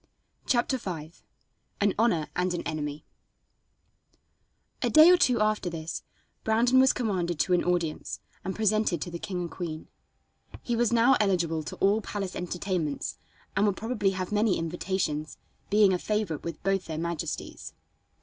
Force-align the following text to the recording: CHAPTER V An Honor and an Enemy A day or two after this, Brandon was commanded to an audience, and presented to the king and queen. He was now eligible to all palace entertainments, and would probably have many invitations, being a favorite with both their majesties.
CHAPTER 0.47 0.79
V 0.79 1.13
An 1.79 1.93
Honor 1.99 2.27
and 2.35 2.55
an 2.55 2.63
Enemy 2.63 3.05
A 4.81 4.89
day 4.89 5.11
or 5.11 5.15
two 5.17 5.39
after 5.39 5.69
this, 5.69 6.01
Brandon 6.43 6.79
was 6.79 6.91
commanded 6.91 7.37
to 7.41 7.53
an 7.53 7.63
audience, 7.63 8.19
and 8.43 8.55
presented 8.55 8.99
to 9.03 9.11
the 9.11 9.19
king 9.19 9.41
and 9.41 9.51
queen. 9.51 9.89
He 10.63 10.75
was 10.75 10.91
now 10.91 11.15
eligible 11.19 11.61
to 11.61 11.75
all 11.75 12.01
palace 12.01 12.35
entertainments, 12.35 13.19
and 13.55 13.67
would 13.67 13.77
probably 13.77 14.09
have 14.09 14.31
many 14.31 14.57
invitations, 14.57 15.37
being 15.69 15.93
a 15.93 15.99
favorite 15.99 16.43
with 16.43 16.63
both 16.63 16.85
their 16.85 16.97
majesties. 16.97 17.75